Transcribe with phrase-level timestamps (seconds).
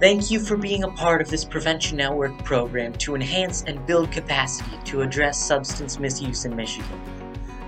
[0.00, 4.10] Thank you for being a part of this Prevention Network program to enhance and build
[4.10, 6.98] capacity to address substance misuse in Michigan.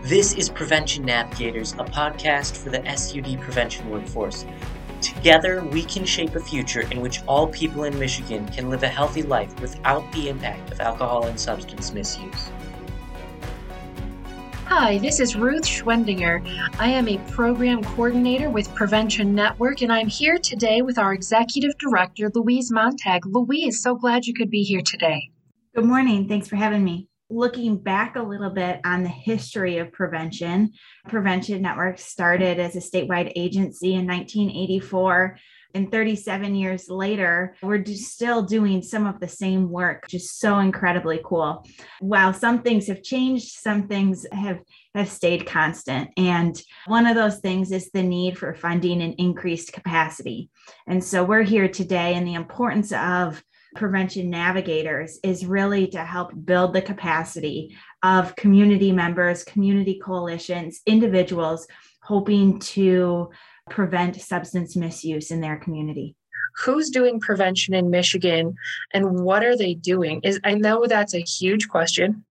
[0.00, 4.46] This is Prevention Navigators, a podcast for the SUD prevention workforce.
[5.02, 8.88] Together, we can shape a future in which all people in Michigan can live a
[8.88, 12.50] healthy life without the impact of alcohol and substance misuse.
[14.74, 16.42] Hi, this is Ruth Schwendinger.
[16.78, 21.76] I am a program coordinator with Prevention Network, and I'm here today with our executive
[21.76, 23.26] director, Louise Montag.
[23.26, 25.28] Louise, so glad you could be here today.
[25.74, 26.26] Good morning.
[26.26, 27.06] Thanks for having me.
[27.28, 30.72] Looking back a little bit on the history of prevention,
[31.06, 35.36] Prevention Network started as a statewide agency in 1984
[35.74, 41.20] and 37 years later, we're still doing some of the same work, just so incredibly
[41.24, 41.66] cool.
[42.00, 44.60] While some things have changed, some things have
[44.94, 46.10] have stayed constant.
[46.16, 50.50] And one of those things is the need for funding and increased capacity.
[50.86, 53.42] And so we're here today, and the importance of
[53.74, 61.66] prevention navigators is really to help build the capacity of community members, community coalitions, individuals
[62.02, 63.30] hoping to
[63.72, 66.14] prevent substance misuse in their community
[66.64, 68.54] who's doing prevention in Michigan
[68.92, 70.20] and what are they doing?
[70.22, 72.24] Is I know that's a huge question.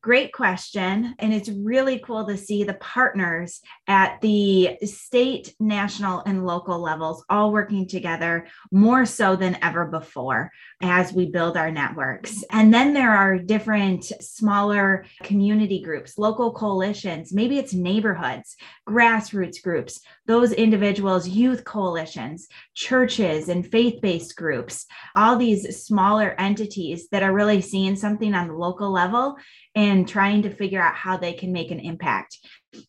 [0.00, 1.14] Great question.
[1.18, 7.24] And it's really cool to see the partners at the state, national, and local levels
[7.30, 10.50] all working together more so than ever before
[10.84, 12.44] as we build our networks.
[12.50, 18.54] And then there are different smaller community groups, local coalitions, maybe it's neighborhoods,
[18.86, 24.84] grassroots groups, those individuals, youth coalitions, churches, and faith based groups,
[25.16, 29.36] all these smaller entities that are really seeing something on the local level
[29.74, 32.38] and trying to figure out how they can make an impact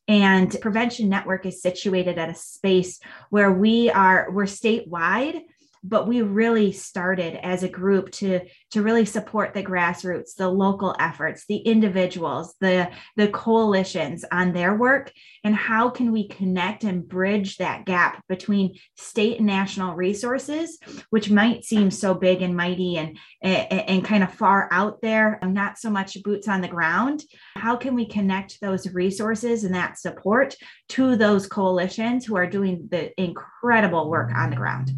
[0.07, 5.41] and prevention network is situated at a space where we are we're statewide
[5.87, 8.41] but we really started as a group to
[8.71, 14.75] to really support the grassroots the local efforts the individuals the the coalitions on their
[14.75, 15.11] work
[15.43, 20.79] and how can we connect and bridge that gap between state and national resources
[21.09, 25.39] which might seem so big and mighty and and, and kind of far out there
[25.43, 27.23] not so much boots on the ground.
[27.55, 30.55] How can we connect those resources and that support
[30.89, 34.91] to those coalitions who are doing the incredible work on the ground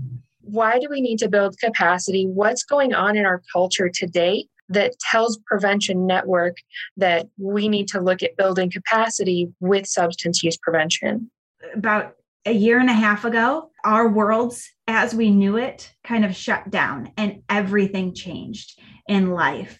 [0.47, 2.25] why do we need to build capacity?
[2.25, 6.57] What's going on in our culture today that tells Prevention Network
[6.97, 11.29] that we need to look at building capacity with substance use prevention?
[11.73, 12.15] About
[12.45, 16.69] a year and a half ago, our worlds as we knew it kind of shut
[16.69, 19.79] down and everything changed in life.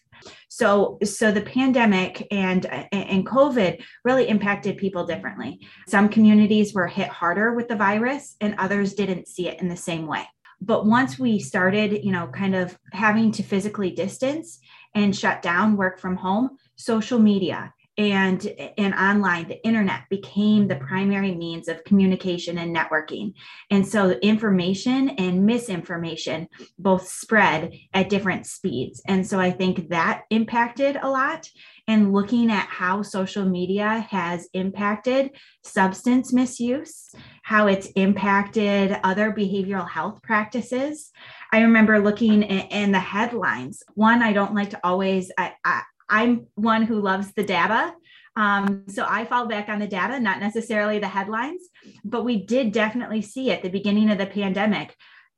[0.50, 5.60] So, so the pandemic and and COVID really impacted people differently.
[5.88, 9.78] Some communities were hit harder with the virus, and others didn't see it in the
[9.78, 10.26] same way.
[10.62, 14.60] But once we started, you know, kind of having to physically distance
[14.96, 18.46] and shut down work from home, social media and
[18.78, 23.34] and online the internet became the primary means of communication and networking.
[23.72, 26.48] And so information and misinformation
[26.78, 29.02] both spread at different speeds.
[29.08, 31.50] And so i think that impacted a lot.
[31.88, 35.32] And looking at how social media has impacted
[35.64, 37.16] substance misuse
[37.48, 41.12] how it's impacted other behavioral health practices.
[41.54, 43.84] I remember looking in, the headlines.
[43.94, 47.94] One, I don't like to always, I, I, I'm one who loves the data.
[48.36, 51.62] Um, so I fall back on the data, not necessarily the headlines,
[52.04, 54.94] but we did definitely see at the beginning of the pandemic.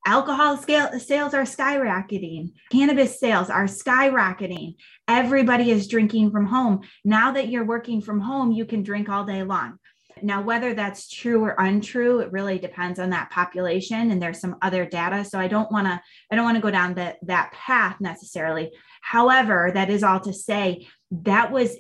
[0.08, 2.54] Alcohol scale, sales are skyrocketing.
[2.72, 4.78] Cannabis sales are skyrocketing.
[5.08, 6.82] Everybody is drinking from home.
[7.06, 9.78] Now that you're working from home, you can drink all day long.
[10.24, 14.12] Now, whether that's true or untrue, it really depends on that population.
[14.12, 15.26] And there's some other data.
[15.26, 18.72] So I don't want to, I don't want to go down that that path necessarily.
[19.02, 21.76] However, that is all to say that was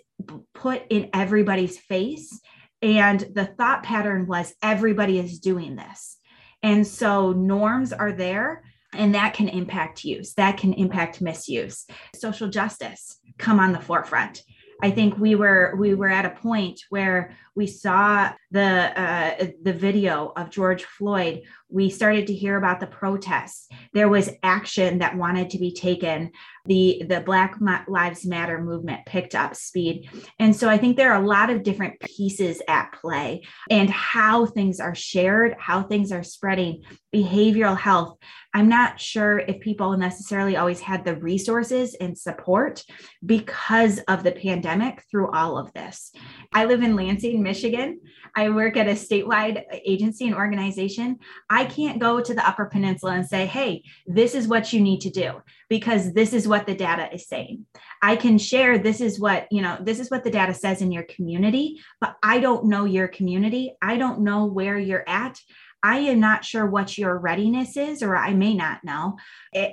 [0.53, 2.39] put in everybody's face.
[2.81, 6.17] And the thought pattern was everybody is doing this.
[6.63, 8.63] And so norms are there
[8.93, 11.85] and that can impact use that can impact misuse
[12.15, 14.43] social justice come on the forefront
[14.81, 19.73] I think we were we were at a point where we saw the uh, the
[19.73, 21.43] video of George Floyd.
[21.69, 23.67] We started to hear about the protests.
[23.93, 26.31] There was action that wanted to be taken.
[26.65, 27.55] The the Black
[27.87, 31.63] Lives Matter movement picked up speed, and so I think there are a lot of
[31.63, 36.83] different pieces at play, and how things are shared, how things are spreading.
[37.13, 38.17] Behavioral health
[38.53, 42.83] I'm not sure if people necessarily always had the resources and support
[43.23, 46.11] because of the pandemic through all of this.
[46.51, 48.01] I live in Lansing, Michigan.
[48.35, 51.19] I work at a statewide agency and organization.
[51.49, 55.01] I can't go to the Upper Peninsula and say, hey, this is what you need
[55.01, 57.65] to do because this is what the data is saying.
[58.01, 60.91] I can share this is what, you know, this is what the data says in
[60.91, 63.73] your community, but I don't know your community.
[63.81, 65.39] I don't know where you're at.
[65.81, 69.17] I am not sure what your readiness is, or I may not know,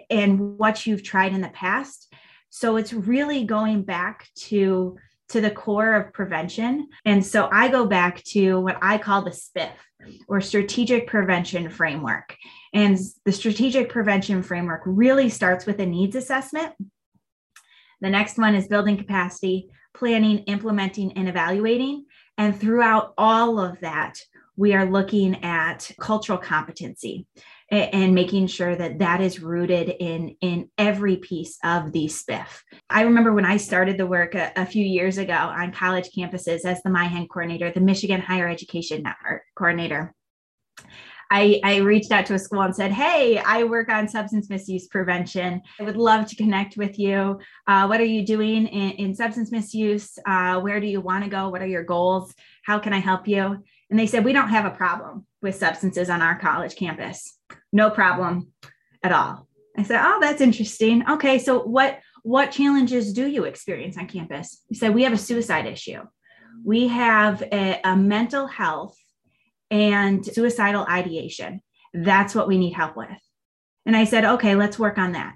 [0.09, 2.13] and what you've tried in the past.
[2.51, 4.97] So it's really going back to
[5.31, 6.89] to the core of prevention.
[7.05, 9.73] And so I go back to what I call the SPIF
[10.29, 12.37] or strategic prevention framework.
[12.73, 16.73] And the strategic prevention framework really starts with a needs assessment.
[18.01, 22.05] The next one is building capacity, planning, implementing, and evaluating.
[22.39, 24.21] And throughout all of that,
[24.57, 27.27] we are looking at cultural competency
[27.71, 32.61] and making sure that that is rooted in in every piece of the spiff
[32.91, 36.65] i remember when i started the work a, a few years ago on college campuses
[36.65, 40.15] as the MIHEN coordinator the michigan higher education network coordinator
[41.31, 44.87] I, I, reached out to a school and said, Hey, I work on substance misuse
[44.87, 45.61] prevention.
[45.81, 47.41] I would love to connect with you.
[47.67, 50.19] Uh, what are you doing in, in substance misuse?
[50.25, 51.49] Uh, where do you want to go?
[51.49, 52.33] What are your goals?
[52.65, 53.65] How can I help you?
[53.91, 57.36] And they said, We don't have a problem with substances on our college campus.
[57.77, 58.55] No problem
[59.03, 59.47] at all.
[59.77, 61.05] I said, Oh, that's interesting.
[61.07, 64.63] Okay, so what what challenges do you experience on campus?
[64.71, 66.01] He said, We have a suicide issue.
[66.65, 68.97] We have a, a mental health
[69.71, 71.61] and suicidal ideation.
[71.93, 73.21] That's what we need help with.
[73.85, 75.35] And I said, okay, let's work on that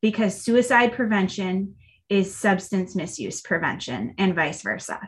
[0.00, 1.74] because suicide prevention
[2.08, 4.98] is substance misuse prevention and vice versa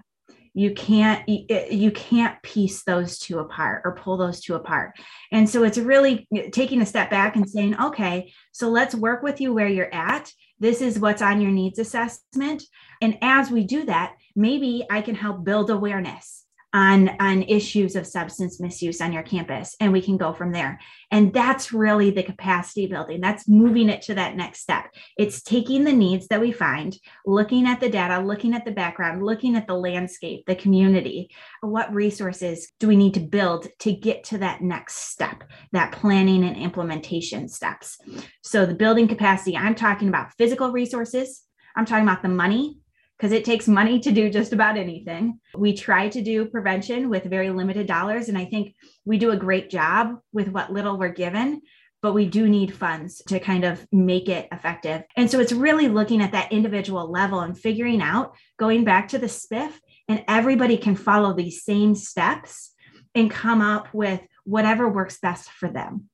[0.55, 4.93] you can't you can't piece those two apart or pull those two apart.
[5.33, 9.41] And so it's really taking a step back and saying okay so let's work with
[9.41, 10.33] you where you're at.
[10.61, 12.63] This is what's on your needs assessment.
[13.03, 16.44] And as we do that maybe i can help build awareness
[16.75, 20.81] on on issues of substance misuse on your campus and we can go from there.
[21.13, 23.21] And that's really the capacity building.
[23.21, 24.87] That's moving it to that next step.
[25.17, 29.25] It's taking the needs that we find looking at the data looking at the background
[29.25, 31.31] looking at the landscape the community.
[31.61, 36.43] What resources do we need to build to get to that next step that planning
[36.43, 37.99] and implementation steps?
[38.43, 41.43] So the building capacity i'm talking about physical resources.
[41.77, 42.79] I'm talking about the money
[43.19, 45.41] because it takes money to do just about anything.
[45.57, 48.29] We try to do prevention with very limited dollars.
[48.29, 48.75] And I think
[49.05, 51.63] we do a great job with what little we're given,
[52.03, 55.05] but we do need funds to kind of make it effective.
[55.17, 59.19] And so it's really looking at that individual level and figuring out, going back to
[59.19, 59.73] the SPIF,
[60.09, 62.73] and everybody can follow these same steps
[63.15, 66.11] and come up with whatever works best for them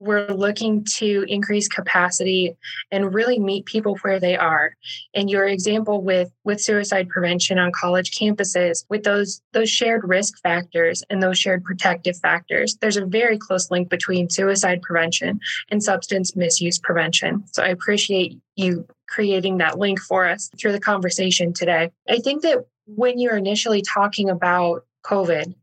[0.00, 2.56] we're looking to increase capacity
[2.90, 4.74] and really meet people where they are
[5.14, 10.40] and your example with with suicide prevention on college campuses with those those shared risk
[10.42, 15.38] factors and those shared protective factors there's a very close link between suicide prevention
[15.70, 20.80] and substance misuse prevention so i appreciate you creating that link for us through the
[20.80, 25.54] conversation today i think that when you're initially talking about covid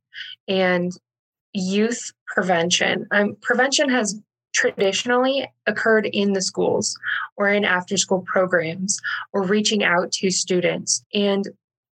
[0.48, 0.94] and
[1.54, 3.08] youth prevention.
[3.12, 4.20] Um, prevention has
[4.58, 6.98] traditionally occurred in the schools
[7.36, 9.00] or in after school programs
[9.32, 11.06] or reaching out to students.
[11.14, 11.48] And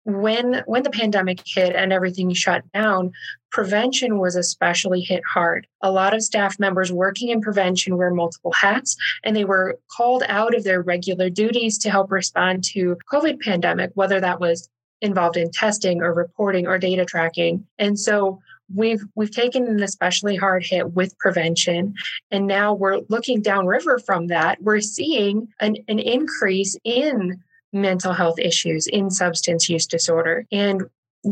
[0.06, 3.12] when when the pandemic hit and everything shut down
[3.52, 5.68] prevention was especially hit hard.
[5.82, 10.24] A lot of staff members working in prevention wear multiple hats and they were called
[10.28, 14.68] out of their regular duties to help respond to covid pandemic whether that was
[15.02, 17.68] involved in testing or reporting or data tracking.
[17.78, 18.40] And so
[18.74, 21.94] we've we've taken an especially hard hit with prevention
[22.32, 24.62] and now we're looking downriver from that.
[24.62, 27.42] We're seeing an, an increase in
[27.74, 30.46] mental health issues in substance use disorder.
[30.52, 30.84] And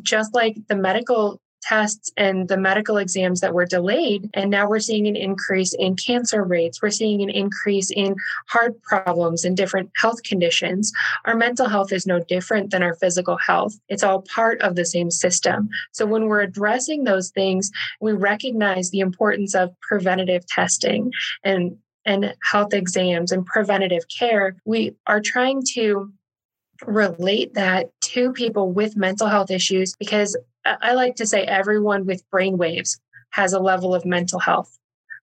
[0.04, 4.30] just like the medical tests and the medical exams that were delayed.
[4.34, 6.82] And now we're seeing an increase in cancer rates.
[6.82, 8.16] We're seeing an increase in
[8.48, 10.92] heart problems and different health conditions.
[11.26, 13.74] Our mental health is no different than our physical health.
[13.90, 15.70] It's all part of the same system.
[15.92, 21.12] So when we're addressing those things, we recognize the importance of preventative testing
[21.44, 26.14] and and health exams and preventative care, we are trying to
[26.86, 32.30] relate that to people with mental health issues because I like to say everyone with
[32.30, 33.00] brain waves
[33.32, 34.78] has a level of mental health,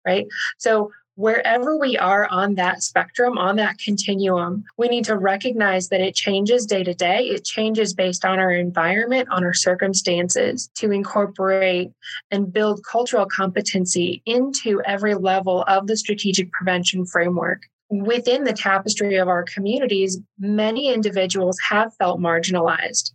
[0.04, 0.26] right?
[0.58, 6.00] So wherever we are on that spectrum, on that continuum, we need to recognize that
[6.00, 7.24] it changes day to day.
[7.24, 11.90] It changes based on our environment, on our circumstances, to incorporate
[12.30, 17.62] and build cultural competency into every level of the strategic prevention framework.
[17.90, 23.12] Within the tapestry of our communities, many individuals have felt marginalized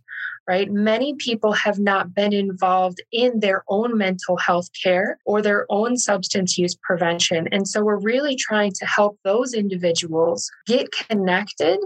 [0.48, 0.70] right?
[0.70, 5.96] Many people have not been involved in their own mental health care or their own
[5.96, 7.48] substance use prevention.
[7.50, 11.80] And so we're really trying to help those individuals get connected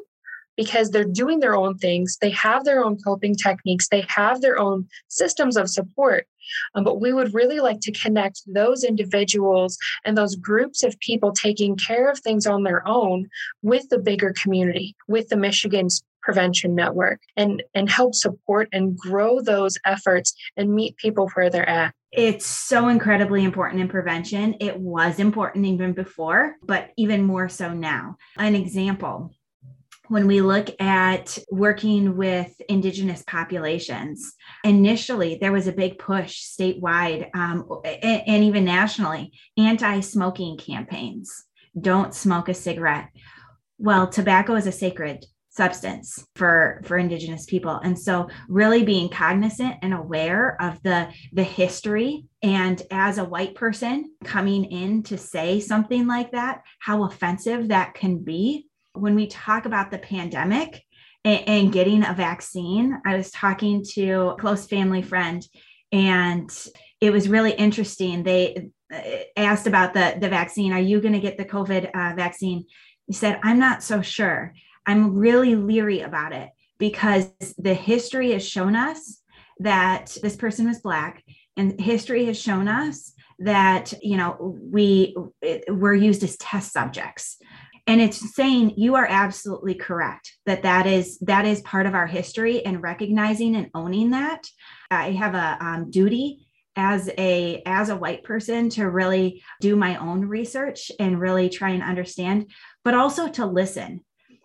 [0.57, 2.19] because they're doing their own things.
[2.21, 6.27] They have their own coping techniques, they have their own systems of support.
[6.75, 11.33] Um, but we would really like to connect those individuals and those groups of people
[11.33, 13.29] taking care of things on their own
[13.63, 19.41] with the bigger community, with the Michigan's prevention network and and help support and grow
[19.41, 21.95] those efforts and meet people where they're at.
[22.13, 24.57] It's so incredibly important in prevention.
[24.61, 28.17] It was important even before but even more so now.
[28.37, 29.33] An example
[30.11, 34.35] when we look at working with indigenous populations.
[34.65, 41.45] Initially there was a big push statewide um, and, and even nationally anti-smoking campaigns.
[41.81, 43.09] Don't smoke a cigarette.
[43.79, 47.77] Well tobacco is a sacred substance for for indigenous people.
[47.77, 53.55] And so really being cognizant and aware of the the history and as a white
[53.55, 59.27] person coming in to say something like that how offensive that can be when we
[59.27, 60.83] talk about the pandemic
[61.25, 65.47] and, and getting a vaccine i was talking to a close family friend
[65.93, 66.51] and
[67.01, 68.23] it was really interesting.
[68.23, 69.01] They uh,
[69.37, 70.73] asked about the the vaccine.
[70.73, 72.67] Are you going to get the covid uh, vaccine?
[73.07, 74.55] He said i'm not so sure.
[74.87, 79.21] I'm really leery about it because the history has shown us
[79.59, 81.23] that this person was black
[81.57, 85.17] and history has shown us that you know we
[85.69, 87.39] were used as test subjects
[87.91, 92.07] and it's saying you are absolutely correct that that is that is part of our
[92.07, 94.47] history and recognizing and owning that
[94.91, 99.97] i have a um, duty as a as a white person to really do my
[99.97, 102.49] own research and really try and understand
[102.85, 104.01] but also to listen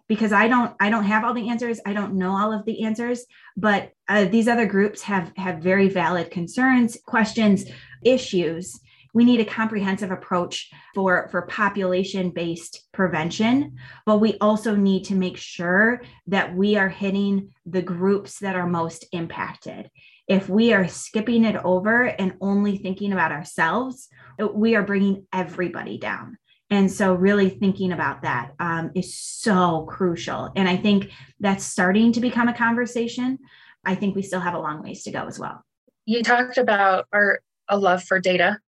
[0.08, 1.80] because I don't I don't have all the answers.
[1.86, 3.26] I don't know all of the answers,
[3.58, 7.66] but uh, these other groups have have very valid concerns, questions,
[8.04, 8.80] issues.
[9.16, 15.16] We need a comprehensive approach for for population based prevention, but we also need to
[15.16, 19.90] make sure that we are hitting the groups that are most impacted.
[20.28, 24.10] If we are skipping it over and only thinking about ourselves,
[24.54, 26.38] we are bringing everybody down.
[26.70, 30.52] And so, really thinking about that um, is so crucial.
[30.58, 33.40] And I think that's starting to become a conversation.
[33.86, 35.64] I think we still have a long ways to go as well.
[36.06, 38.60] You talked about our a love for data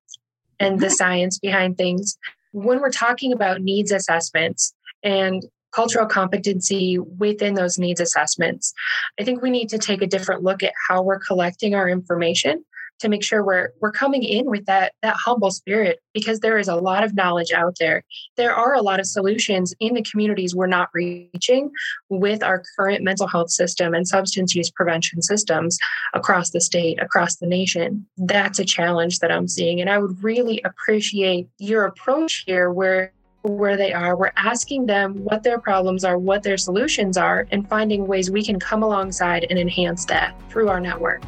[0.59, 0.93] and the mm-hmm.
[0.93, 2.17] science behind things.
[2.51, 4.73] When we're talking about needs assessments
[5.03, 8.73] and cultural competency within those needs assessments,
[9.19, 12.63] I think we need to take a different look at how we're collecting our information
[12.99, 16.67] to make sure we're we're coming in with that that humble spirit because there is
[16.67, 18.03] a lot of knowledge out there
[18.35, 21.71] there are a lot of solutions in the communities we're not reaching
[22.09, 25.77] with our current mental health system and substance use prevention systems
[26.13, 30.23] across the state across the nation that's a challenge that i'm seeing and i would
[30.23, 33.13] really appreciate your approach here where
[33.43, 34.17] where they are.
[34.17, 38.43] We're asking them what their problems are, what their solutions are, and finding ways we
[38.43, 41.21] can come alongside and enhance that through our network.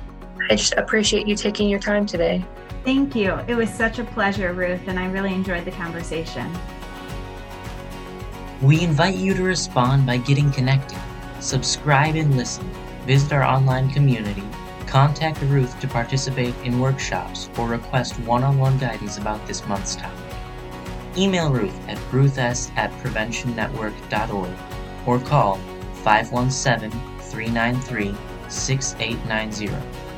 [0.49, 2.43] I just appreciate you taking your time today.
[2.83, 3.33] Thank you.
[3.47, 6.51] It was such a pleasure, Ruth, and I really enjoyed the conversation.
[8.61, 10.97] We invite you to respond by getting connected,
[11.39, 12.67] subscribe and listen,
[13.05, 14.43] visit our online community,
[14.87, 19.95] contact Ruth to participate in workshops or request one on one guidance about this month's
[19.95, 20.35] topic.
[21.15, 24.49] Email Ruth at ruths at preventionnetwork.org
[25.05, 25.57] or call
[26.03, 28.15] 517 393
[28.49, 30.08] 6890.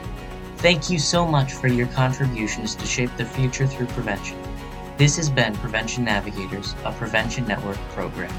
[0.61, 4.37] Thank you so much for your contributions to shape the future through prevention.
[4.95, 8.31] This has been Prevention Navigators, a Prevention Network program.